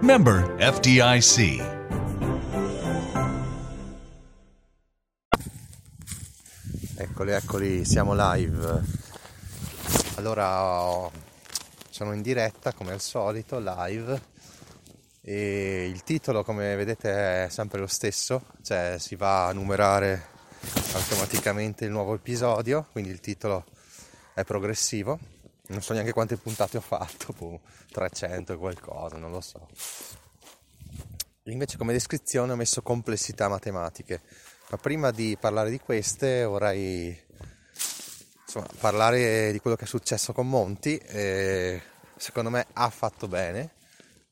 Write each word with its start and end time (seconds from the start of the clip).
Member 0.00 0.56
FDIC. 0.58 1.74
Eccoli, 6.96 7.32
eccoli, 7.32 7.84
siamo 7.84 8.12
live. 8.14 8.82
Allora, 10.16 11.10
sono 11.90 12.12
in 12.12 12.22
diretta 12.22 12.72
come 12.72 12.92
al 12.92 13.00
solito, 13.00 13.58
live. 13.58 14.20
E 15.22 15.88
il 15.88 16.02
titolo, 16.02 16.44
come 16.44 16.76
vedete, 16.76 17.44
è 17.44 17.48
sempre 17.48 17.80
lo 17.80 17.86
stesso, 17.86 18.44
cioè 18.62 18.96
si 18.98 19.16
va 19.16 19.46
a 19.46 19.52
numerare 19.52 20.28
automaticamente 20.92 21.84
il 21.84 21.90
nuovo 21.90 22.14
episodio, 22.14 22.86
quindi 22.92 23.10
il 23.10 23.20
titolo 23.20 23.64
è 24.34 24.44
progressivo. 24.44 25.35
Non 25.68 25.82
so 25.82 25.92
neanche 25.92 26.12
quante 26.12 26.36
puntate 26.36 26.76
ho 26.76 26.80
fatto, 26.80 27.60
300 27.90 28.52
e 28.52 28.56
qualcosa, 28.56 29.16
non 29.16 29.30
lo 29.30 29.40
so. 29.40 29.68
Invece 31.44 31.76
come 31.76 31.92
descrizione 31.92 32.52
ho 32.52 32.56
messo 32.56 32.82
complessità 32.82 33.48
matematiche 33.48 34.20
ma 34.68 34.78
prima 34.78 35.12
di 35.12 35.36
parlare 35.38 35.70
di 35.70 35.78
queste 35.78 36.44
vorrei 36.44 37.16
insomma, 38.44 38.66
parlare 38.78 39.52
di 39.52 39.60
quello 39.60 39.76
che 39.76 39.84
è 39.84 39.88
successo 39.88 40.32
con 40.32 40.48
Monti. 40.48 40.96
E 40.96 41.80
secondo 42.16 42.50
me 42.50 42.66
ha 42.72 42.90
fatto 42.90 43.28
bene 43.28 43.74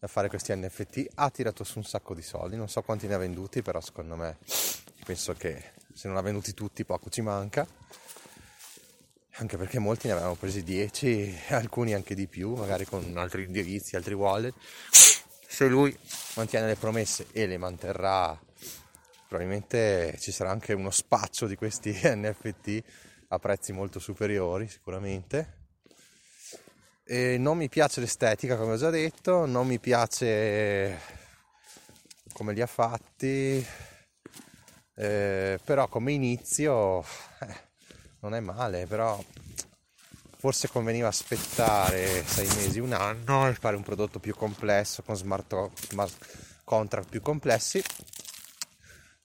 a 0.01 0.07
fare 0.07 0.29
questi 0.29 0.55
NFT, 0.55 1.13
ha 1.15 1.31
tirato 1.31 1.65
su 1.65 1.79
un 1.79 1.85
sacco 1.85 2.15
di 2.15 2.23
soldi, 2.23 2.57
non 2.57 2.69
so 2.69 2.83
quanti 2.83 3.07
ne 3.07 3.15
ha 3.15 3.19
venduti, 3.19 3.63
però 3.63 3.81
secondo 3.81 4.17
me 4.17 4.39
penso 5.05 5.33
che 5.35 5.73
se 5.95 6.09
non 6.09 6.17
ha 6.17 6.21
venduti 6.21 6.53
tutti 6.53 6.85
poco 6.85 7.09
ci 7.09 7.23
manca. 7.23 7.67
Anche 9.37 9.57
perché 9.57 9.79
molti 9.79 10.07
ne 10.07 10.13
avevano 10.13 10.37
presi 10.37 10.63
10, 10.63 11.39
alcuni 11.51 11.93
anche 11.93 12.15
di 12.15 12.27
più, 12.27 12.55
magari 12.55 12.85
con 12.85 13.17
altri 13.17 13.45
indirizzi, 13.45 13.97
altri 13.97 14.15
wallet. 14.15 14.55
Se 14.91 15.67
lui 15.67 15.97
mantiene 16.37 16.67
le 16.67 16.77
promesse 16.77 17.27
e 17.33 17.47
le 17.47 17.59
manterrà 17.59 18.39
probabilmente 19.27 20.17
ci 20.21 20.31
sarà 20.31 20.51
anche 20.51 20.73
uno 20.75 20.91
spaccio 20.91 21.49
di 21.49 21.57
questi 21.57 21.91
NFT 22.03 22.83
a 23.29 23.39
prezzi 23.41 23.73
molto 23.73 23.99
superiori 23.99 24.69
sicuramente. 24.69 25.63
E 27.05 27.37
non 27.37 27.57
mi 27.57 27.69
piace 27.69 28.01
l'estetica 28.01 28.57
come 28.57 28.75
ho 28.75 28.77
già 28.77 28.91
detto, 28.91 29.45
non 29.45 29.67
mi 29.67 29.81
piace 29.81 30.99
come 32.33 32.53
li 32.53 32.63
ha 32.63 32.67
fatti, 32.67 33.67
eh, 34.95 35.59
però 35.65 35.89
come 35.89 36.13
inizio 36.13 37.03
eh, 37.03 37.73
non 38.25 38.35
è 38.35 38.41
male, 38.41 38.87
però 38.87 39.23
forse 40.37 40.69
conveniva 40.69 41.09
aspettare 41.09 42.25
sei 42.25 42.47
mesi, 42.57 42.81
un 42.81 42.93
anno 42.93 43.49
e 43.49 43.55
fare 43.55 43.77
un 43.77 43.83
prodotto 43.83 44.19
più 44.19 44.35
complesso 44.35 45.03
con 45.03 45.17
smart 45.17 45.71
contract 46.65 47.09
più 47.09 47.23
complessi 47.23 47.83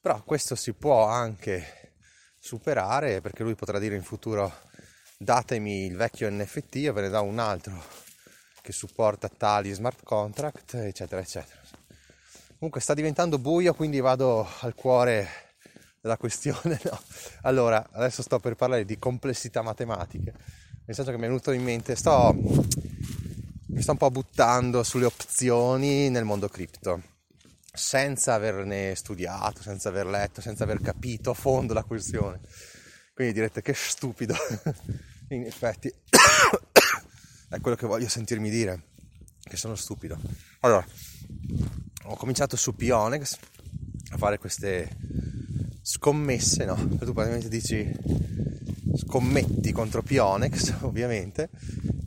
però 0.01 0.23
questo 0.23 0.55
si 0.55 0.73
può 0.73 1.05
anche 1.05 1.93
superare 2.39 3.19
perché 3.19 3.43
lui 3.43 3.55
potrà 3.55 3.79
dire 3.79 3.95
in 3.95 4.03
futuro 4.03 4.61
datemi 5.17 5.85
il 5.85 5.97
vecchio 5.97 6.29
NFT, 6.31 6.75
io 6.75 6.93
ve 6.93 7.01
ne 7.01 7.09
do 7.09 7.21
un 7.21 7.37
altro 7.37 7.83
che 8.61 8.71
supporta 8.71 9.27
tali 9.27 9.73
smart 9.73 10.03
contract, 10.03 10.75
eccetera, 10.75 11.19
eccetera. 11.19 11.59
Comunque 12.57 12.79
sta 12.79 12.93
diventando 12.93 13.39
buio, 13.39 13.73
quindi 13.73 13.99
vado 13.99 14.47
al 14.61 14.73
cuore 14.73 15.48
della 16.01 16.17
questione. 16.17 16.79
No? 16.89 16.99
Allora, 17.41 17.87
adesso 17.91 18.21
sto 18.21 18.39
per 18.39 18.55
parlare 18.55 18.85
di 18.85 18.97
complessità 18.97 19.61
matematiche, 19.61 20.33
nel 20.85 20.95
senso 20.95 21.11
che 21.11 21.17
mi 21.17 21.23
è 21.23 21.27
venuto 21.27 21.51
in 21.51 21.63
mente, 21.63 21.95
sto, 21.95 22.33
mi 23.67 23.81
sto 23.81 23.91
un 23.91 23.97
po' 23.97 24.09
buttando 24.09 24.83
sulle 24.83 25.05
opzioni 25.05 26.09
nel 26.09 26.23
mondo 26.23 26.47
cripto 26.47 27.17
senza 27.71 28.33
averne 28.33 28.93
studiato, 28.95 29.61
senza 29.61 29.89
aver 29.89 30.05
letto, 30.05 30.41
senza 30.41 30.63
aver 30.63 30.81
capito 30.81 31.29
a 31.29 31.33
fondo 31.33 31.73
la 31.73 31.83
questione. 31.83 32.39
Quindi 33.13 33.33
direte 33.33 33.61
che 33.61 33.73
stupido. 33.73 34.35
In 35.29 35.45
effetti 35.45 35.87
è 37.49 37.59
quello 37.59 37.77
che 37.77 37.85
voglio 37.85 38.09
sentirmi 38.09 38.49
dire, 38.49 38.83
che 39.41 39.57
sono 39.57 39.75
stupido. 39.75 40.19
Allora, 40.61 40.85
ho 42.05 42.15
cominciato 42.15 42.57
su 42.57 42.75
Pionex 42.75 43.37
a 44.11 44.17
fare 44.17 44.39
queste 44.39 44.97
scommesse, 45.89 46.65
no? 46.65 46.75
Tu 46.75 47.13
praticamente 47.13 47.49
dici 47.49 47.91
scommetti 48.93 49.71
contro 49.71 50.03
Pionex, 50.03 50.81
ovviamente, 50.85 51.49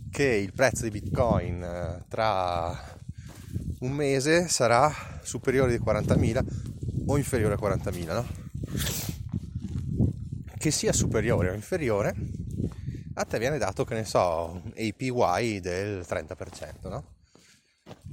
che 0.08 0.24
il 0.24 0.52
prezzo 0.52 0.84
di 0.84 0.90
Bitcoin 0.90 1.60
eh, 1.64 2.04
tra 2.08 3.00
un 3.80 3.90
mese 3.90 4.46
sarà 4.46 5.18
superiore 5.22 5.76
di 5.76 5.82
40.000 5.82 6.44
o 7.06 7.16
inferiore 7.16 7.54
a 7.54 7.58
40.000, 7.60 8.12
no? 8.12 8.26
Che 10.56 10.70
sia 10.70 10.92
superiore 10.92 11.50
o 11.50 11.54
inferiore, 11.54 12.14
a 13.14 13.24
te 13.24 13.38
viene 13.40 13.58
dato, 13.58 13.82
che 13.82 13.94
ne 13.94 14.04
so, 14.04 14.60
un 14.62 14.72
APY 14.76 15.58
del 15.58 16.06
30%, 16.08 16.88
no? 16.88 17.04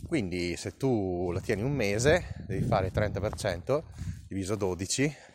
Quindi 0.07 0.57
se 0.57 0.75
tu 0.77 1.29
la 1.31 1.41
tieni 1.41 1.61
un 1.61 1.73
mese, 1.73 2.33
devi 2.47 2.65
fare 2.65 2.87
il 2.87 2.91
30% 2.95 3.83
diviso 4.27 4.55
12 4.55 5.28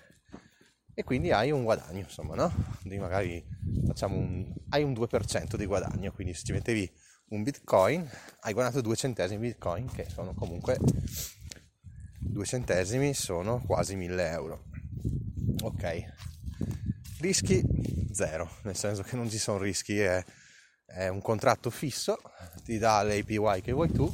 e 0.95 1.03
quindi 1.03 1.33
hai 1.33 1.51
un 1.51 1.65
guadagno, 1.65 2.01
insomma, 2.01 2.35
no? 2.35 2.53
Quindi 2.81 2.99
magari 2.99 3.45
facciamo 3.87 4.17
un, 4.17 4.53
hai 4.71 4.83
un 4.83 4.93
2% 4.93 5.57
di 5.57 5.67
guadagno, 5.67 6.13
quindi 6.13 6.35
se 6.35 6.45
ci 6.45 6.53
mettevi 6.53 6.91
un 7.29 7.43
bitcoin, 7.43 8.09
hai 8.41 8.53
guadagnato 8.53 8.81
2 8.81 8.97
centesimi 8.97 9.49
bitcoin 9.49 9.91
che 9.91 10.07
sono 10.09 10.35
comunque 10.35 10.79
2 12.21 12.45
centesimi 12.45 13.13
sono 13.15 13.63
quasi 13.67 13.97
1000 13.97 14.29
euro. 14.31 14.65
Ok, 15.63 16.05
rischi 17.21 17.63
zero, 18.13 18.49
nel 18.63 18.77
senso 18.77 19.03
che 19.03 19.17
non 19.17 19.29
ci 19.29 19.39
sono 19.39 19.59
rischi, 19.59 19.99
è, 19.99 20.23
è 20.87 21.09
un 21.09 21.21
contratto 21.21 21.71
fisso, 21.71 22.19
ti 22.63 22.79
dà 22.79 23.03
l'APY 23.03 23.61
che 23.63 23.73
vuoi 23.73 23.91
tu, 23.91 24.13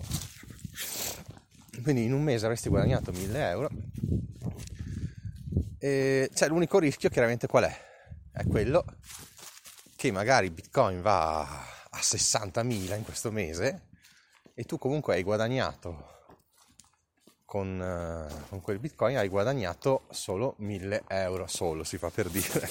quindi 1.83 2.05
in 2.05 2.13
un 2.13 2.23
mese 2.23 2.45
avresti 2.45 2.69
guadagnato 2.69 3.13
1000 3.13 3.49
euro. 3.49 3.71
E 5.83 6.31
c'è 6.33 6.47
l'unico 6.47 6.79
rischio 6.79 7.09
chiaramente 7.09 7.47
qual 7.47 7.65
è? 7.65 7.77
È 8.31 8.47
quello 8.47 8.85
che 9.97 10.13
magari 10.13 10.51
Bitcoin 10.51 11.01
va 11.01 11.41
a 11.41 11.99
60.000 11.99 12.97
in 12.97 13.03
questo 13.03 13.31
mese 13.31 13.89
e 14.55 14.65
tu 14.65 14.77
comunque 14.77 15.15
hai 15.15 15.23
guadagnato 15.23 16.19
con, 17.47 17.81
uh, 17.81 18.49
con, 18.49 18.61
quel 18.61 18.79
bitcoin 18.79 19.17
hai 19.17 19.29
guadagnato 19.29 20.03
solo 20.11 20.55
1000 20.59 21.05
euro 21.09 21.47
solo 21.49 21.83
si 21.83 21.99
fa 21.99 22.11
per 22.11 22.29
dire 22.29 22.69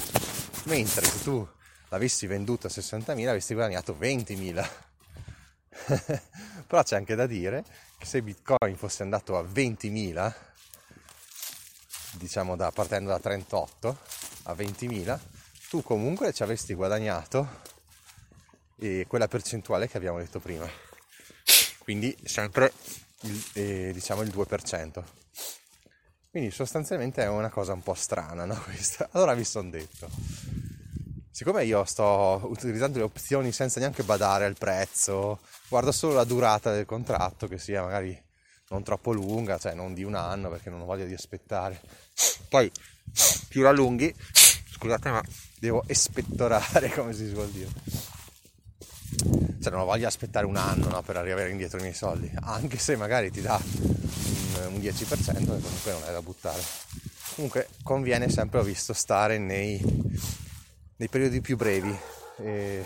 mentre 0.65 1.05
se 1.05 1.21
tu 1.21 1.45
l'avessi 1.89 2.27
venduto 2.27 2.67
a 2.67 2.69
60.000 2.69 3.27
avresti 3.27 3.55
guadagnato 3.55 3.97
20.000 3.99 4.69
però 6.65 6.83
c'è 6.83 6.95
anche 6.95 7.15
da 7.15 7.25
dire 7.25 7.65
che 7.97 8.05
se 8.05 8.21
bitcoin 8.21 8.77
fosse 8.77 9.03
andato 9.03 9.37
a 9.37 9.41
20.000 9.41 10.33
diciamo 12.13 12.55
da, 12.55 12.71
partendo 12.71 13.09
da 13.09 13.19
38 13.19 13.97
a 14.43 14.53
20.000 14.53 15.19
tu 15.69 15.83
comunque 15.83 16.33
ci 16.33 16.41
avresti 16.41 16.73
guadagnato 16.73 17.47
e 18.79 19.05
quella 19.07 19.27
percentuale 19.27 19.87
che 19.87 19.97
abbiamo 19.97 20.17
detto 20.17 20.39
prima. 20.39 20.67
Quindi 21.77 22.15
sempre 22.23 22.73
il, 23.21 23.43
eh, 23.53 23.91
diciamo 23.93 24.21
il 24.23 24.29
2%. 24.29 25.03
Quindi 26.31 26.49
sostanzialmente 26.51 27.21
è 27.21 27.27
una 27.27 27.49
cosa 27.49 27.73
un 27.73 27.83
po' 27.83 27.93
strana, 27.93 28.45
no? 28.45 28.59
Questa. 28.65 29.09
Allora 29.11 29.35
mi 29.35 29.43
sono 29.43 29.69
detto, 29.69 30.09
siccome 31.29 31.65
io 31.65 31.83
sto 31.85 32.41
utilizzando 32.45 32.97
le 32.97 33.03
opzioni 33.03 33.51
senza 33.51 33.79
neanche 33.79 34.03
badare 34.03 34.45
al 34.45 34.57
prezzo, 34.57 35.39
guardo 35.67 35.91
solo 35.91 36.13
la 36.13 36.23
durata 36.23 36.71
del 36.71 36.85
contratto, 36.85 37.47
che 37.47 37.59
sia 37.59 37.83
magari 37.83 38.19
non 38.69 38.83
troppo 38.83 39.11
lunga, 39.11 39.57
cioè 39.57 39.73
non 39.73 39.93
di 39.93 40.03
un 40.03 40.15
anno 40.15 40.49
perché 40.49 40.69
non 40.69 40.81
ho 40.81 40.85
voglia 40.85 41.05
di 41.05 41.13
aspettare. 41.13 41.79
Poi 42.47 42.71
più 43.47 43.61
la 43.61 43.69
allunghi, 43.69 44.13
scusate 44.71 45.09
ma 45.09 45.23
devo 45.59 45.83
espettorare 45.87 46.89
come 46.95 47.13
si 47.13 47.27
suol 47.27 47.49
dire 47.49 47.67
cioè 49.61 49.73
non 49.73 49.85
voglio 49.85 50.07
aspettare 50.07 50.45
un 50.45 50.55
anno 50.55 50.87
no, 50.87 51.01
per 51.01 51.17
arrivare 51.17 51.49
indietro 51.49 51.79
i 51.79 51.81
miei 51.81 51.93
soldi, 51.93 52.31
anche 52.41 52.77
se 52.77 52.95
magari 52.95 53.31
ti 53.31 53.41
dà 53.41 53.59
un, 53.81 54.73
un 54.73 54.79
10%, 54.79 55.45
comunque 55.45 55.91
non 55.91 56.03
è 56.05 56.11
da 56.11 56.21
buttare. 56.21 56.61
Comunque 57.35 57.67
conviene 57.83 58.29
sempre, 58.29 58.59
ho 58.59 58.63
visto, 58.63 58.93
stare 58.93 59.37
nei, 59.37 59.81
nei 60.95 61.07
periodi 61.09 61.41
più 61.41 61.57
brevi. 61.57 61.97
E 62.37 62.85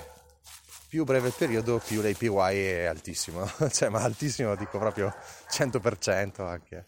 più 0.93 1.05
breve 1.05 1.29
il 1.29 1.33
periodo, 1.35 1.79
più 1.79 2.01
l'APY 2.01 2.27
è 2.27 2.83
altissimo, 2.83 3.49
cioè 3.71 3.89
ma 3.89 4.03
altissimo 4.03 4.53
dico 4.53 4.77
proprio 4.77 5.11
100% 5.49 6.43
anche, 6.43 6.85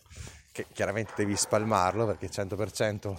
che 0.52 0.68
chiaramente 0.72 1.13
devi 1.16 1.36
spalmarlo 1.36 2.06
perché 2.06 2.30
100% 2.30 3.18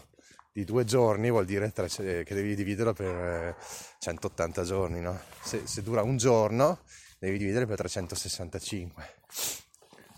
di 0.53 0.65
due 0.65 0.85
giorni 0.85 1.29
vuol 1.29 1.45
dire 1.45 1.73
che 1.73 2.25
devi 2.25 2.55
dividerlo 2.55 2.93
per 2.93 3.57
180 3.99 4.63
giorni, 4.63 5.01
no? 5.01 5.21
Se, 5.43 5.67
se 5.67 5.83
dura 5.83 6.03
un 6.03 6.19
giorno 6.19 6.79
devi 7.19 7.37
dividere 7.37 7.67
per 7.67 7.79
365. 7.79 9.15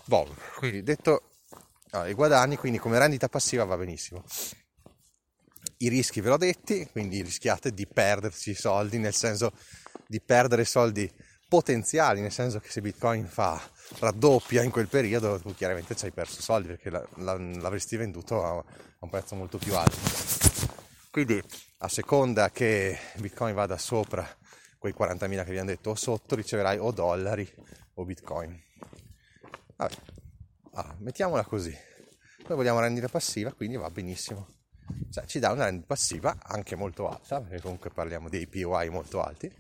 Boh, 0.05 0.37
quindi 0.59 0.83
detto 0.83 1.31
no, 1.93 2.07
i 2.07 2.13
guadagni, 2.13 2.57
quindi 2.57 2.77
come 2.77 2.99
rendita 2.99 3.31
passiva 3.31 3.65
va 3.65 3.79
benissimo. 3.79 4.23
I 5.79 5.89
rischi 5.89 6.21
ve 6.21 6.29
l'ho 6.29 6.37
detti, 6.37 6.87
quindi 6.93 7.23
rischiate 7.23 7.73
di 7.73 7.87
perderci 7.87 8.51
i 8.51 8.55
soldi, 8.55 8.99
nel 8.99 9.15
senso 9.15 9.53
di 10.09 10.23
perdere 10.23 10.65
soldi 10.65 11.11
potenziali, 11.47 12.23
nel 12.23 12.33
senso 12.33 12.61
che 12.61 12.71
se 12.71 12.81
Bitcoin 12.81 13.27
fa 13.27 13.61
raddoppia 13.99 14.63
in 14.63 14.71
quel 14.71 14.89
periodo, 14.89 15.39
tu 15.39 15.55
chiaramente 15.55 15.95
ci 15.95 16.07
hai 16.07 16.13
perso 16.13 16.41
soldi 16.41 16.69
perché 16.69 16.89
la, 16.89 17.07
la, 17.17 17.37
l'avresti 17.37 17.97
venduto 17.97 18.43
a, 18.43 18.57
a 18.57 18.65
un 19.01 19.11
prezzo 19.11 19.35
molto 19.35 19.59
più 19.59 19.77
alto. 19.77 19.97
Quindi 21.11 21.43
a 21.79 21.89
seconda 21.89 22.51
che 22.51 22.99
Bitcoin 23.17 23.55
vada 23.55 23.77
sopra 23.77 24.27
quei 24.79 24.95
40.000 24.97 25.29
che 25.29 25.41
abbiamo 25.41 25.69
detto 25.69 25.91
o 25.91 25.95
sotto, 25.95 26.35
riceverai 26.35 26.79
o 26.79 26.91
dollari 26.91 27.47
o 27.95 28.05
Bitcoin. 28.05 28.59
Vabbè, 29.77 29.95
ah, 30.73 30.97
mettiamola 31.01 31.45
così. 31.45 31.77
Noi 32.47 32.57
vogliamo 32.57 32.81
rendita 32.81 33.09
passiva, 33.09 33.53
quindi 33.53 33.77
va 33.77 33.91
benissimo. 33.91 34.57
Cioè, 35.11 35.27
ci 35.27 35.39
dà 35.39 35.51
una 35.51 35.65
rendita 35.65 35.87
passiva 35.87 36.37
anche 36.41 36.77
molto 36.77 37.09
alta, 37.09 37.41
perché 37.41 37.61
comunque 37.61 37.91
parliamo 37.91 38.29
di 38.29 38.43
APY 38.43 38.89
molto 38.89 39.23
alti, 39.23 39.53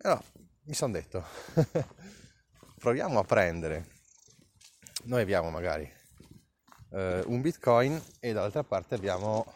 però 0.00 0.18
mi 0.62 0.72
sono 0.72 0.92
detto, 0.92 1.22
proviamo 2.80 3.18
a 3.18 3.24
prendere, 3.24 3.86
noi 5.04 5.20
abbiamo 5.20 5.50
magari 5.50 5.90
eh, 6.92 7.22
un 7.26 7.42
bitcoin 7.42 8.02
e 8.18 8.32
dall'altra 8.32 8.64
parte 8.64 8.94
abbiamo 8.94 9.52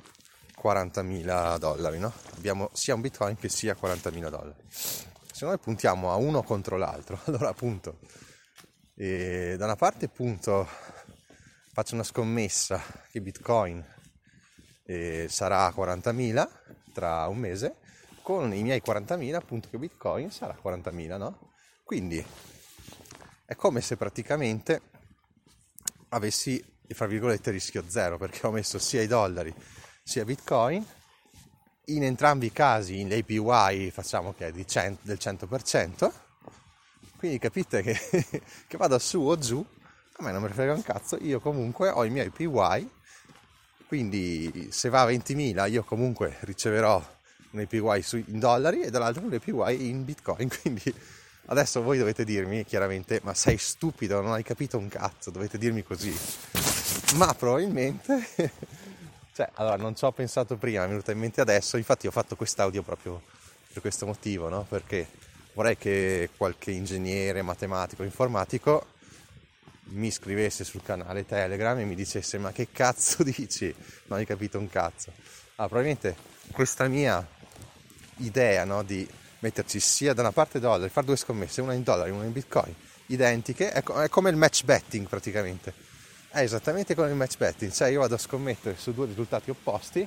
40.000 0.61 1.56
dollari, 1.56 1.99
no? 1.99 2.12
Abbiamo 2.37 2.69
sia 2.75 2.94
un 2.94 3.00
bitcoin 3.00 3.37
che 3.37 3.49
sia 3.49 3.75
40.000 3.81 4.29
dollari. 4.29 4.62
Se 4.69 5.46
noi 5.46 5.58
puntiamo 5.58 6.12
a 6.12 6.17
uno 6.17 6.43
contro 6.43 6.76
l'altro, 6.76 7.19
allora 7.25 7.55
punto. 7.55 8.00
E 8.94 9.55
da 9.56 9.64
una 9.64 9.76
parte 9.76 10.08
punto, 10.08 10.69
faccio 11.73 11.94
una 11.94 12.05
scommessa 12.05 12.82
che 13.11 13.23
bitcoin 13.23 13.82
eh, 14.85 15.26
sarà 15.31 15.67
40.000 15.70 16.49
tra 16.93 17.29
un 17.29 17.38
mese 17.38 17.76
con 18.25 18.55
i 18.55 18.62
miei 18.62 18.81
40.000 18.82 19.35
appunto 19.35 19.69
che 19.69 19.76
bitcoin 19.76 20.31
sarà 20.31 20.56
40.000 20.61 21.19
no? 21.19 21.53
quindi 21.85 22.25
è 23.44 23.55
come 23.55 23.82
se 23.82 23.99
praticamente 23.99 24.81
avessi 26.09 26.65
fra 26.88 27.06
virgolette 27.06 27.50
rischio 27.50 27.85
zero 27.87 28.17
perché 28.17 28.47
ho 28.47 28.50
messo 28.50 28.79
sia 28.79 29.03
i 29.03 29.06
dollari 29.06 29.55
sia 30.03 30.25
bitcoin. 30.25 30.85
In 31.88 32.03
entrambi 32.03 32.47
i 32.47 32.53
casi 32.53 33.00
in 33.00 33.11
l'APY 33.11 33.91
facciamo 33.91 34.32
che 34.32 34.47
è 34.47 34.53
di 34.53 34.67
100, 34.67 35.00
del 35.03 35.19
100% 35.21 36.12
quindi 37.19 37.38
capite 37.38 37.82
che, 37.82 37.99
che 38.67 38.76
vada 38.79 38.99
su 38.99 39.21
o 39.21 39.37
giù 39.37 39.62
a 40.17 40.23
me 40.23 40.32
non 40.32 40.41
mi 40.41 40.49
frega 40.49 40.73
un 40.73 40.82
cazzo 40.82 41.19
io 41.21 41.41
comunque 41.41 41.91
ho 41.91 42.05
i 42.05 42.11
miei 42.11 42.29
APY 42.29 42.91
quindi 43.87 44.69
se 44.71 44.88
va 44.88 45.03
a 45.03 45.09
20.000 45.09 45.71
io 45.71 45.85
comunque 45.85 46.38
riceverò 46.41 47.03
un 47.54 47.60
APY 47.60 48.04
in 48.26 48.38
dollari 48.38 48.82
e 48.82 48.90
dall'altro 48.90 49.24
un 49.24 49.32
APY 49.32 49.88
in 49.88 50.04
bitcoin. 50.04 50.48
Quindi 50.60 50.94
adesso 51.46 51.82
voi 51.82 51.98
dovete 51.98 52.24
dirmi 52.24 52.64
chiaramente, 52.64 53.20
ma 53.22 53.34
sei 53.34 53.56
stupido, 53.56 54.20
non 54.20 54.32
hai 54.32 54.42
capito 54.42 54.76
un 54.76 54.88
cazzo, 54.88 55.30
dovete 55.30 55.56
dirmi 55.56 55.82
così. 55.82 56.14
Ma 57.14 57.32
probabilmente, 57.34 58.28
cioè, 59.32 59.48
allora 59.54 59.76
non 59.76 59.94
ci 59.94 60.04
ho 60.04 60.12
pensato 60.12 60.56
prima, 60.56 60.80
mi 60.80 60.86
è 60.86 60.88
venuta 60.90 61.12
in 61.12 61.18
mente 61.18 61.40
adesso, 61.40 61.76
infatti 61.76 62.06
ho 62.06 62.10
fatto 62.10 62.36
quest'audio 62.36 62.82
proprio 62.82 63.22
per 63.72 63.80
questo 63.80 64.06
motivo, 64.06 64.48
no? 64.48 64.66
Perché 64.68 65.06
vorrei 65.54 65.76
che 65.76 66.30
qualche 66.36 66.72
ingegnere, 66.72 67.42
matematico, 67.42 68.02
informatico 68.02 68.92
mi 69.86 70.10
scrivesse 70.10 70.64
sul 70.64 70.82
canale 70.82 71.26
Telegram 71.26 71.78
e 71.78 71.84
mi 71.84 71.94
dicesse 71.94 72.38
ma 72.38 72.52
che 72.52 72.68
cazzo 72.72 73.22
dici? 73.24 73.72
Non 74.06 74.18
hai 74.18 74.26
capito 74.26 74.58
un 74.58 74.68
cazzo. 74.68 75.12
Ah, 75.56 75.66
probabilmente 75.66 76.16
questa 76.50 76.88
mia 76.88 77.24
idea 78.19 78.64
no, 78.64 78.82
di 78.82 79.06
metterci 79.40 79.78
sia 79.81 80.14
da 80.14 80.22
una 80.22 80.32
parte 80.32 80.58
dollari, 80.58 80.88
fare 80.88 81.06
due 81.06 81.16
scommesse, 81.16 81.61
una 81.61 81.75
in 81.75 81.82
dollari, 81.82 82.11
una 82.11 82.25
in 82.25 82.32
bitcoin, 82.32 82.75
identiche, 83.06 83.70
è, 83.72 83.82
co- 83.82 84.00
è 84.02 84.08
come 84.08 84.31
il 84.31 84.37
match 84.37 84.64
betting 84.64 85.06
praticamente. 85.06 85.72
È 86.28 86.40
esattamente 86.40 86.94
come 86.94 87.08
il 87.08 87.14
match 87.14 87.37
betting, 87.37 87.70
cioè 87.70 87.88
io 87.88 88.00
vado 88.00 88.14
a 88.14 88.19
scommettere 88.19 88.76
su 88.78 88.93
due 88.93 89.06
risultati 89.06 89.50
opposti, 89.50 90.06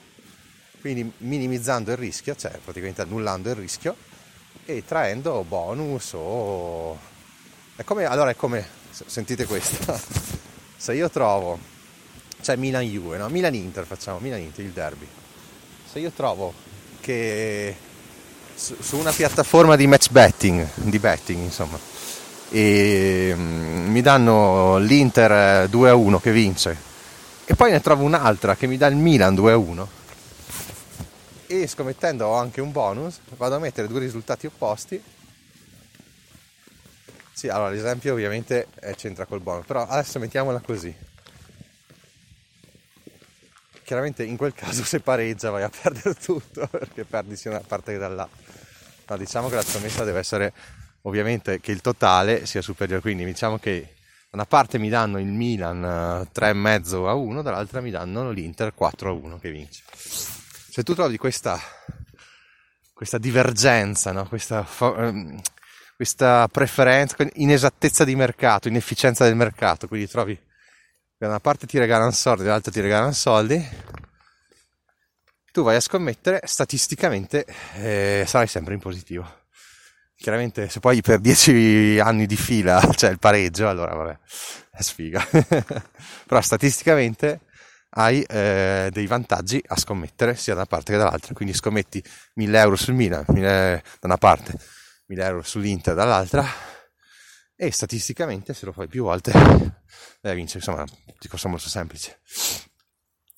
quindi 0.81 1.12
minimizzando 1.19 1.92
il 1.92 1.98
rischio, 1.98 2.36
cioè 2.36 2.51
praticamente 2.63 3.01
annullando 3.01 3.50
il 3.50 3.56
rischio 3.56 3.95
e 4.65 4.83
traendo 4.86 5.44
bonus 5.44 6.13
o... 6.13 7.15
È 7.75 7.83
come, 7.83 8.06
allora 8.06 8.31
è 8.31 8.36
come, 8.36 8.65
sentite 8.89 9.45
questa, 9.45 9.98
se 10.75 10.94
io 10.94 11.09
trovo, 11.12 11.59
cioè 12.42 12.56
Milan-Juve, 12.56 13.18
no? 13.18 13.30
Milan-Inter 13.30 13.86
facciamo, 13.86 14.18
Milan-Inter, 14.18 14.65
il 14.65 14.71
derby, 14.71 15.07
se 15.86 16.00
io 16.00 16.09
trovo 16.09 16.54
che 17.00 17.75
su 18.57 18.98
una 18.98 19.12
piattaforma 19.12 19.75
di 19.75 19.86
match 19.86 20.09
betting, 20.09 20.68
di 20.75 20.98
betting 20.98 21.44
insomma, 21.44 21.77
e 22.50 23.31
mm, 23.36 23.92
mi 23.92 24.01
danno 24.01 24.77
l'Inter 24.77 25.69
2 25.69 25.89
a 25.89 25.95
1 25.95 26.19
che 26.19 26.31
vince 26.31 26.75
e 27.45 27.56
poi 27.56 27.71
ne 27.71 27.81
trovo 27.81 28.04
un'altra 28.04 28.56
che 28.56 28.65
mi 28.65 28.77
dà 28.77 28.88
il 28.88 28.95
Milan 28.95 29.36
2 29.36 29.51
a 29.51 29.57
1 29.57 29.89
e 31.48 31.68
scommettendo 31.68 32.25
ho 32.25 32.36
anche 32.36 32.59
un 32.59 32.71
bonus, 32.71 33.19
vado 33.38 33.56
a 33.56 33.59
mettere 33.59 33.88
due 33.88 34.00
risultati 34.00 34.48
opposti. 34.48 35.01
Sì, 37.31 37.48
allora 37.48 37.69
l'esempio 37.69 38.13
ovviamente 38.13 38.68
c'entra 38.95 39.25
col 39.25 39.39
bonus, 39.39 39.65
però 39.65 39.86
adesso 39.88 40.19
mettiamola 40.19 40.59
così. 40.59 40.94
Chiaramente 43.87 44.25
in 44.25 44.35
quel 44.35 44.53
caso 44.53 44.83
se 44.83 44.99
pareggia 44.99 45.49
vai 45.49 45.63
a 45.63 45.69
perdere 45.69 46.13
tutto 46.13 46.67
perché 46.69 47.06
perdi 47.06 47.37
sia 47.37 47.51
una 47.51 47.61
parte 47.61 47.94
che 47.94 47.97
dall'altra. 47.97 48.53
No, 49.07 49.15
diciamo 49.15 49.47
che 49.47 49.56
la 49.56 49.61
scommessa 49.61 50.03
deve 50.03 50.19
essere 50.19 50.51
ovviamente 51.03 51.61
che 51.61 51.71
il 51.71 51.79
totale 51.79 52.45
sia 52.45 52.61
superiore, 52.61 52.99
quindi 53.01 53.23
diciamo 53.23 53.57
che 53.59 53.94
da 54.29 54.31
una 54.31 54.45
parte 54.45 54.77
mi 54.77 54.89
danno 54.89 55.19
il 55.19 55.27
Milan 55.27 55.79
3,5 56.33 57.06
eh, 57.06 57.07
a 57.07 57.13
1, 57.13 57.41
dall'altra 57.41 57.79
mi 57.79 57.89
danno 57.89 58.29
l'Inter 58.29 58.73
4 58.73 59.09
a 59.09 59.13
1 59.13 59.39
che 59.39 59.51
vince. 59.51 59.83
Se 59.95 60.83
tu 60.83 60.94
trovi 60.94 61.15
questa, 61.15 61.57
questa 62.91 63.17
divergenza, 63.17 64.11
no? 64.11 64.27
questa, 64.27 64.67
ehm, 64.97 65.39
questa 65.95 66.49
preferenza, 66.51 67.15
inesattezza 67.35 68.03
di 68.03 68.17
mercato, 68.17 68.67
inefficienza 68.67 69.23
del 69.23 69.37
mercato, 69.37 69.87
quindi 69.87 70.09
trovi 70.09 70.37
da 71.18 71.28
una 71.28 71.40
parte 71.40 71.66
ti 71.66 71.80
regalano 71.80 72.12
soldi, 72.12 72.44
dall'altra 72.44 72.71
ti 72.71 72.80
regalano 72.80 73.12
soldi, 73.12 73.68
tu 75.52 75.64
vai 75.64 75.76
a 75.76 75.80
scommettere, 75.80 76.42
statisticamente 76.44 77.45
eh, 77.76 78.24
sarai 78.28 78.47
sempre 78.47 78.76
in 78.76 78.80
positivo. 78.80 79.45
Chiaramente 80.16 80.69
se 80.69 80.80
poi 80.80 81.02
per 81.02 81.19
10 81.19 82.00
anni 82.00 82.28
di 82.28 82.36
fila 82.36 82.80
c'è 82.94 83.09
il 83.09 83.19
pareggio, 83.19 83.68
allora 83.68 83.95
vabbè, 83.95 84.19
è 84.71 84.81
sfiga. 84.81 85.26
Però 86.28 86.42
statisticamente 86.42 87.42
hai 87.92 88.21
eh, 88.21 88.90
dei 88.92 89.07
vantaggi 89.07 89.62
a 89.68 89.78
scommettere 89.78 90.36
sia 90.36 90.54
da 90.54 90.59
una 90.59 90.69
parte 90.69 90.92
che 90.92 90.97
dall'altra. 91.00 91.33
Quindi 91.33 91.56
scommetti 91.56 92.04
1000 92.36 92.59
euro 92.59 92.76
sul 92.76 92.94
Milan 92.94 93.26
1000, 93.28 93.83
da 94.00 94.07
una 94.07 94.18
parte, 94.18 94.54
1000 95.07 95.26
euro 95.26 95.42
sull'Inter 95.42 95.95
dall'altra 95.95 96.77
e 97.57 97.71
statisticamente 97.71 98.54
se 98.54 98.66
lo 98.66 98.71
fai 98.71 98.87
più 98.87 99.04
volte 99.04 99.33
eh, 100.21 100.35
vince. 100.35 100.57
Insomma, 100.57 100.85
di 101.19 101.28
cosa 101.28 101.49
molto 101.49 101.68
semplice. 101.68 102.19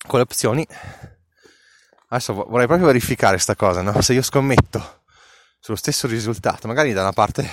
Con 0.06 0.20
le 0.20 0.24
opzioni 0.24 0.68
Adesso 2.12 2.34
vorrei 2.34 2.66
proprio 2.66 2.88
verificare 2.88 3.34
questa 3.34 3.56
cosa, 3.56 3.84
no? 3.84 4.02
Se 4.02 4.14
io 4.14 4.24
scommetto 4.24 5.04
sullo 5.60 5.78
stesso 5.78 6.08
risultato, 6.08 6.68
magari 6.68 6.92
da 6.92 7.02
una 7.02 7.12
parte 7.12 7.48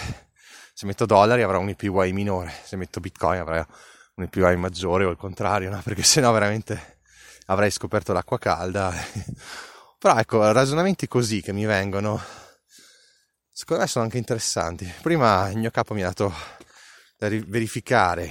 se 0.73 0.87
metto 0.87 1.05
dollari 1.05 1.43
avrò 1.43 1.61
un 1.61 1.69
IPY 1.69 2.13
minore, 2.13 2.55
se 2.65 2.77
metto 2.77 2.99
bitcoin 2.99 3.41
avrò 3.41 3.63
un 4.15 4.25
IPY 4.25 4.57
maggiore 4.57 5.05
o 5.05 5.11
il 5.11 5.19
contrario, 5.19 5.69
no? 5.69 5.83
Perché 5.85 6.03
sennò 6.03 6.33
veramente 6.33 7.01
avrei 7.47 7.71
scoperto 7.71 8.15
l'acqua 8.15 8.39
calda. 8.39 8.95
Però 9.99 10.17
ecco, 10.17 10.51
ragionamenti 10.51 11.07
così 11.07 11.43
che 11.43 11.53
mi 11.53 11.67
vengono 11.67 12.19
secondo 13.57 13.85
me 13.85 13.89
sono 13.89 14.05
anche 14.05 14.19
interessanti. 14.19 14.93
Prima 15.01 15.49
il 15.49 15.57
mio 15.57 15.71
capo 15.71 15.95
mi 15.95 16.03
ha 16.03 16.09
dato 16.09 16.31
da 17.17 17.27
verificare 17.29 18.31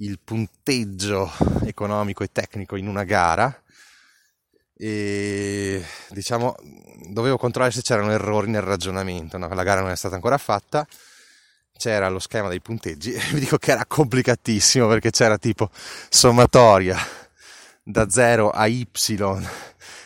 il 0.00 0.18
punteggio 0.22 1.32
economico 1.64 2.22
e 2.22 2.28
tecnico 2.30 2.76
in 2.76 2.88
una 2.88 3.04
gara 3.04 3.62
e 4.76 5.82
diciamo 6.10 6.54
dovevo 7.08 7.38
controllare 7.38 7.72
se 7.72 7.80
c'erano 7.80 8.12
errori 8.12 8.50
nel 8.50 8.60
ragionamento, 8.60 9.38
no? 9.38 9.48
la 9.48 9.62
gara 9.62 9.80
non 9.80 9.90
è 9.90 9.96
stata 9.96 10.14
ancora 10.14 10.36
fatta, 10.36 10.86
c'era 11.74 12.10
lo 12.10 12.18
schema 12.18 12.50
dei 12.50 12.60
punteggi 12.60 13.14
e 13.14 13.20
vi 13.32 13.40
dico 13.40 13.56
che 13.56 13.70
era 13.70 13.86
complicatissimo 13.86 14.88
perché 14.88 15.10
c'era 15.10 15.38
tipo 15.38 15.70
sommatoria 16.10 16.98
da 17.82 18.10
0 18.10 18.50
a 18.50 18.66
y 18.66 18.86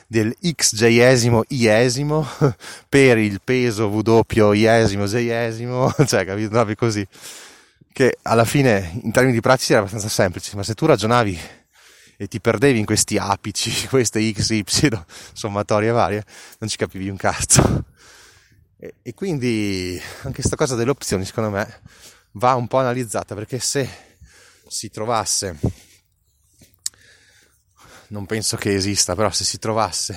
del 0.06 0.36
xjesimo 0.40 1.44
iesimo 1.48 2.26
per 2.88 3.18
il 3.18 3.40
peso 3.42 3.88
w 3.88 4.54
iesimo 4.54 5.06
jesimo, 5.06 5.92
cioè 6.06 6.24
capito, 6.24 6.62
no, 6.62 6.74
così 6.74 7.06
che 7.96 8.18
alla 8.22 8.44
fine 8.44 9.00
in 9.04 9.10
termini 9.10 9.32
di 9.32 9.40
pratica 9.40 9.72
era 9.72 9.80
abbastanza 9.80 10.10
semplice, 10.10 10.54
ma 10.54 10.62
se 10.62 10.74
tu 10.74 10.84
ragionavi 10.84 11.40
e 12.18 12.28
ti 12.28 12.40
perdevi 12.42 12.78
in 12.78 12.84
questi 12.84 13.16
apici, 13.16 13.70
queste 13.88 14.20
x, 14.32 14.50
y, 14.50 14.64
sommatorie 15.32 15.90
varie, 15.92 16.22
non 16.58 16.68
ci 16.68 16.76
capivi 16.76 17.08
un 17.08 17.16
cazzo. 17.16 17.84
E, 18.78 18.96
e 19.02 19.14
quindi 19.14 19.98
anche 20.24 20.40
questa 20.40 20.56
cosa 20.56 20.74
delle 20.74 20.90
opzioni, 20.90 21.24
secondo 21.24 21.48
me, 21.48 21.80
va 22.32 22.54
un 22.54 22.68
po' 22.68 22.80
analizzata 22.80 23.34
perché 23.34 23.58
se 23.58 23.88
si 24.68 24.90
trovasse, 24.90 25.58
non 28.08 28.26
penso 28.26 28.56
che 28.56 28.74
esista, 28.74 29.14
però 29.14 29.30
se 29.30 29.44
si 29.44 29.58
trovasse 29.58 30.16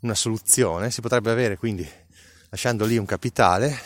una 0.00 0.14
soluzione, 0.14 0.90
si 0.90 1.00
potrebbe 1.00 1.30
avere 1.30 1.56
quindi, 1.56 1.88
lasciando 2.48 2.84
lì 2.84 2.96
un 2.96 3.06
capitale, 3.06 3.76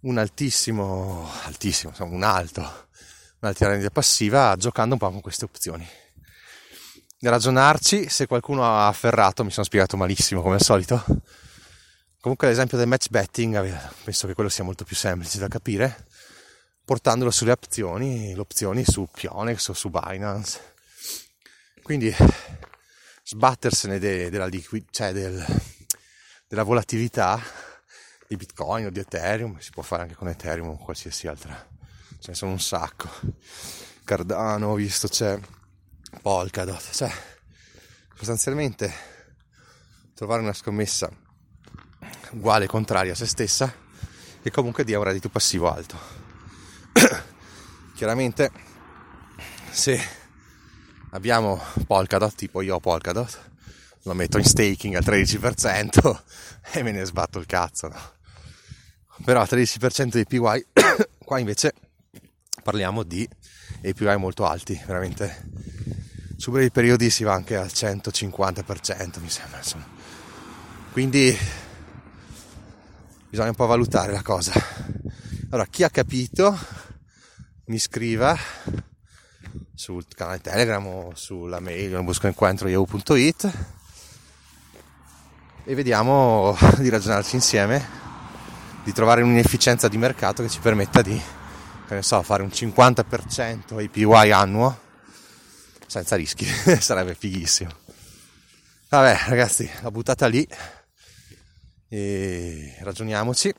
un 0.00 0.18
altissimo, 0.18 1.28
altissimo, 1.44 1.90
insomma 1.90 2.14
un 2.14 2.22
alto, 2.22 2.86
un'alta 3.40 3.68
rendita 3.68 3.90
passiva 3.90 4.56
giocando 4.56 4.94
un 4.94 5.00
po' 5.00 5.10
con 5.10 5.20
queste 5.20 5.44
opzioni. 5.44 5.86
Ragionarci, 7.20 8.08
se 8.08 8.26
qualcuno 8.26 8.64
ha 8.64 8.88
afferrato, 8.88 9.44
mi 9.44 9.50
sono 9.50 9.64
spiegato 9.64 9.96
malissimo 9.96 10.42
come 10.42 10.56
al 10.56 10.62
solito. 10.62 11.04
Comunque 12.20 12.48
l'esempio 12.48 12.78
del 12.78 12.88
match 12.88 13.08
betting, 13.10 13.90
penso 14.02 14.26
che 14.26 14.34
quello 14.34 14.48
sia 14.48 14.64
molto 14.64 14.84
più 14.84 14.96
semplice 14.96 15.38
da 15.38 15.48
capire, 15.48 16.06
portandolo 16.84 17.30
sulle 17.30 17.52
opzioni, 17.52 18.34
le 18.34 18.40
opzioni 18.40 18.84
su 18.84 19.08
Pionex 19.12 19.68
o 19.68 19.72
su 19.72 19.88
Binance. 19.88 20.71
Quindi 21.82 22.14
sbattersene 23.24 23.98
de, 23.98 24.30
della, 24.30 24.46
liquid, 24.46 24.86
cioè 24.90 25.12
del, 25.12 25.44
della 26.46 26.62
volatilità 26.62 27.40
di 28.28 28.36
Bitcoin 28.36 28.86
o 28.86 28.90
di 28.90 29.00
Ethereum, 29.00 29.58
si 29.58 29.70
può 29.70 29.82
fare 29.82 30.02
anche 30.02 30.14
con 30.14 30.28
Ethereum 30.28 30.68
o 30.68 30.76
qualsiasi 30.76 31.26
altra, 31.26 31.68
ce 32.20 32.30
ne 32.30 32.34
sono 32.34 32.52
un 32.52 32.60
sacco. 32.60 33.10
Cardano, 34.04 34.68
ho 34.68 34.74
visto, 34.74 35.08
c'è 35.08 35.38
Polkadot, 36.20 36.90
cioè 36.92 37.12
sostanzialmente 38.14 38.92
trovare 40.14 40.42
una 40.42 40.52
scommessa 40.52 41.10
uguale, 42.30 42.66
contraria 42.66 43.12
a 43.12 43.16
se 43.16 43.26
stessa, 43.26 43.74
che 44.40 44.50
comunque 44.52 44.84
dia 44.84 44.98
un 44.98 45.04
reddito 45.04 45.28
passivo 45.28 45.72
alto. 45.72 45.98
Chiaramente 47.94 48.50
se 49.70 50.21
abbiamo 51.12 51.60
Polkadot, 51.86 52.34
tipo 52.34 52.60
io 52.62 52.76
ho 52.76 52.80
Polkadot, 52.80 53.50
lo 54.02 54.14
metto 54.14 54.38
in 54.38 54.44
staking 54.44 54.94
al 54.94 55.04
13% 55.04 56.20
e 56.72 56.82
me 56.82 56.92
ne 56.92 57.04
sbatto 57.04 57.38
il 57.38 57.46
cazzo, 57.46 57.88
no? 57.88 58.20
però 59.24 59.42
13% 59.42 60.16
di 60.16 60.26
PY 60.26 60.66
qua 61.24 61.38
invece 61.38 61.74
parliamo 62.62 63.02
di 63.02 63.28
APY 63.84 64.16
molto 64.16 64.46
alti 64.46 64.80
veramente. 64.86 65.50
Su 66.36 66.50
brevi 66.50 66.72
periodi 66.72 67.08
si 67.08 67.22
va 67.22 67.34
anche 67.34 67.56
al 67.56 67.70
150% 67.72 69.20
mi 69.20 69.30
sembra 69.30 69.58
insomma. 69.58 69.86
Quindi 70.90 71.36
bisogna 73.28 73.50
un 73.50 73.54
po' 73.54 73.66
valutare 73.66 74.12
la 74.12 74.22
cosa. 74.22 74.52
Allora 75.50 75.68
chi 75.70 75.84
ha 75.84 75.90
capito 75.90 76.58
mi 77.66 77.78
scriva 77.78 78.36
sul 79.82 80.04
canale 80.14 80.40
telegram 80.40 80.86
o 80.86 81.10
sulla 81.16 81.58
mail 81.58 81.90
non 81.90 82.04
busco 82.04 82.28
incontro 82.28 82.68
yahoo.it 82.68 83.52
e 85.64 85.74
vediamo 85.74 86.56
di 86.78 86.88
ragionarci 86.88 87.34
insieme 87.34 87.84
di 88.84 88.92
trovare 88.92 89.22
un'inefficienza 89.22 89.88
di 89.88 89.98
mercato 89.98 90.44
che 90.44 90.48
ci 90.48 90.60
permetta 90.60 91.02
di, 91.02 91.20
che 91.88 91.94
ne 91.94 92.02
so, 92.02 92.22
fare 92.22 92.44
un 92.44 92.50
50% 92.50 93.84
APY 93.84 94.30
annuo 94.30 94.78
senza 95.88 96.14
rischi, 96.14 96.46
sarebbe 96.78 97.16
fighissimo. 97.16 97.72
Vabbè 98.88 99.18
ragazzi, 99.26 99.68
la 99.80 99.90
buttata 99.90 100.28
lì 100.28 100.46
e 101.88 102.76
ragioniamoci. 102.82 103.52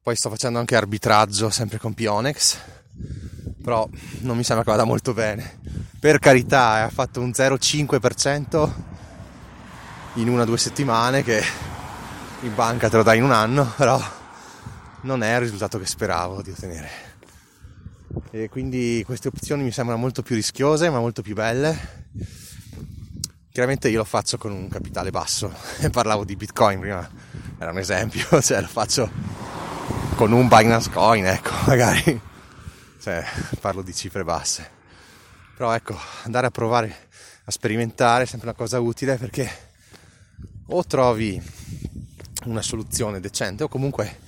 Poi 0.00 0.14
sto 0.14 0.30
facendo 0.30 0.60
anche 0.60 0.76
arbitraggio 0.76 1.50
sempre 1.50 1.78
con 1.78 1.94
Pionex, 1.94 2.58
però 3.62 3.88
non 4.20 4.36
mi 4.36 4.44
sembra 4.44 4.64
che 4.64 4.70
vada 4.70 4.84
molto 4.84 5.12
bene. 5.12 5.58
Per 5.98 6.18
carità, 6.18 6.84
ha 6.84 6.90
fatto 6.90 7.20
un 7.20 7.30
0,5% 7.30 8.70
in 10.14 10.28
una 10.28 10.42
o 10.42 10.44
due 10.44 10.58
settimane 10.58 11.22
che 11.22 11.42
in 12.40 12.54
banca 12.54 12.88
te 12.88 12.96
lo 12.96 13.02
dai 13.02 13.18
in 13.18 13.24
un 13.24 13.32
anno, 13.32 13.72
però 13.76 14.00
non 15.02 15.22
è 15.22 15.34
il 15.34 15.40
risultato 15.40 15.78
che 15.78 15.86
speravo 15.86 16.42
di 16.42 16.50
ottenere. 16.50 17.06
E 18.30 18.48
quindi 18.48 19.02
queste 19.04 19.28
opzioni 19.28 19.62
mi 19.62 19.72
sembrano 19.72 20.00
molto 20.00 20.22
più 20.22 20.34
rischiose, 20.34 20.90
ma 20.90 20.98
molto 20.98 21.22
più 21.22 21.34
belle. 21.34 22.06
Chiaramente 23.50 23.88
io 23.88 23.98
lo 23.98 24.04
faccio 24.04 24.38
con 24.38 24.52
un 24.52 24.68
capitale 24.68 25.10
basso. 25.10 25.52
Parlavo 25.90 26.24
di 26.24 26.36
Bitcoin 26.36 26.80
prima, 26.80 27.08
era 27.58 27.70
un 27.70 27.78
esempio, 27.78 28.24
cioè 28.40 28.60
lo 28.60 28.68
faccio 28.68 29.10
con 30.14 30.32
un 30.32 30.48
Binance 30.48 30.90
Coin, 30.90 31.26
ecco, 31.26 31.50
magari. 31.66 32.20
Cioè, 33.08 33.24
parlo 33.58 33.80
di 33.80 33.94
cifre 33.94 34.22
basse. 34.22 34.68
Però 35.56 35.72
ecco, 35.72 35.98
andare 36.24 36.46
a 36.46 36.50
provare 36.50 36.94
a 37.44 37.50
sperimentare 37.50 38.24
è 38.24 38.26
sempre 38.26 38.48
una 38.48 38.56
cosa 38.56 38.80
utile 38.80 39.16
perché 39.16 39.50
o 40.66 40.84
trovi 40.84 41.42
una 42.44 42.60
soluzione 42.60 43.18
decente 43.18 43.64
o 43.64 43.68
comunque 43.68 44.18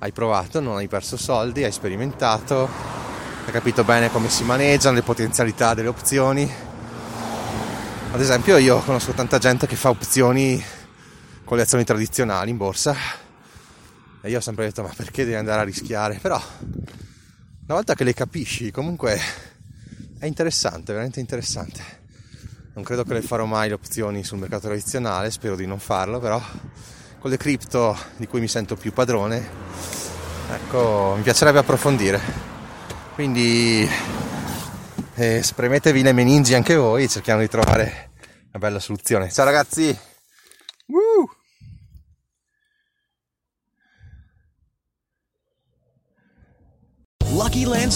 hai 0.00 0.12
provato, 0.12 0.60
non 0.60 0.76
hai 0.76 0.86
perso 0.86 1.16
soldi, 1.16 1.64
hai 1.64 1.72
sperimentato, 1.72 2.68
hai 3.46 3.52
capito 3.52 3.84
bene 3.84 4.10
come 4.10 4.28
si 4.28 4.44
maneggiano, 4.44 4.96
le 4.96 5.02
potenzialità 5.02 5.72
delle 5.72 5.88
opzioni. 5.88 6.52
Ad 8.12 8.20
esempio 8.20 8.58
io 8.58 8.80
conosco 8.80 9.12
tanta 9.12 9.38
gente 9.38 9.66
che 9.66 9.76
fa 9.76 9.88
opzioni 9.88 10.62
con 11.42 11.56
le 11.56 11.62
azioni 11.62 11.84
tradizionali 11.84 12.50
in 12.50 12.58
borsa 12.58 12.94
e 14.20 14.28
io 14.28 14.36
ho 14.36 14.42
sempre 14.42 14.66
detto 14.66 14.82
ma 14.82 14.92
perché 14.94 15.24
devi 15.24 15.36
andare 15.36 15.62
a 15.62 15.64
rischiare? 15.64 16.18
Però 16.20 16.38
una 17.66 17.74
volta 17.74 17.94
che 17.94 18.04
le 18.04 18.14
capisci 18.14 18.70
comunque 18.70 19.20
è 20.20 20.26
interessante, 20.26 20.92
veramente 20.92 21.18
interessante. 21.18 22.04
Non 22.74 22.84
credo 22.84 23.02
che 23.02 23.14
le 23.14 23.22
farò 23.22 23.44
mai 23.44 23.68
le 23.68 23.74
opzioni 23.74 24.22
sul 24.22 24.38
mercato 24.38 24.68
tradizionale, 24.68 25.32
spero 25.32 25.56
di 25.56 25.66
non 25.66 25.80
farlo, 25.80 26.20
però 26.20 26.40
con 27.18 27.28
le 27.28 27.36
cripto 27.36 27.96
di 28.16 28.28
cui 28.28 28.38
mi 28.38 28.46
sento 28.46 28.76
più 28.76 28.92
padrone, 28.92 29.48
ecco, 30.52 31.14
mi 31.16 31.22
piacerebbe 31.22 31.58
approfondire. 31.58 32.20
Quindi 33.14 33.88
eh, 35.14 35.42
spremetevi 35.42 36.02
le 36.02 36.12
meningi 36.12 36.54
anche 36.54 36.76
voi 36.76 37.08
cerchiamo 37.08 37.40
di 37.40 37.48
trovare 37.48 38.10
una 38.52 38.58
bella 38.58 38.78
soluzione. 38.78 39.32
Ciao 39.32 39.44
ragazzi! 39.44 40.15